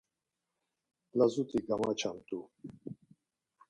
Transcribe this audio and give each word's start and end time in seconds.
Lazut̆i 1.17 1.59
gamaçamt̆u. 1.67 2.39